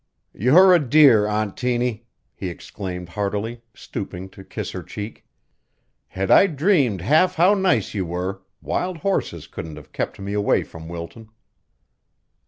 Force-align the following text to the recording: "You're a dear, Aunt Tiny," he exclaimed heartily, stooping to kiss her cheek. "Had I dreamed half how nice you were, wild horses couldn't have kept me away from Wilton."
"You're 0.33 0.73
a 0.73 0.79
dear, 0.79 1.27
Aunt 1.27 1.55
Tiny," 1.55 2.07
he 2.33 2.49
exclaimed 2.49 3.09
heartily, 3.09 3.61
stooping 3.75 4.29
to 4.29 4.43
kiss 4.43 4.71
her 4.71 4.81
cheek. 4.81 5.27
"Had 6.07 6.31
I 6.31 6.47
dreamed 6.47 7.01
half 7.01 7.35
how 7.35 7.53
nice 7.53 7.93
you 7.93 8.07
were, 8.07 8.41
wild 8.63 8.97
horses 8.97 9.45
couldn't 9.45 9.75
have 9.75 9.91
kept 9.91 10.19
me 10.19 10.33
away 10.33 10.63
from 10.63 10.87
Wilton." 10.89 11.29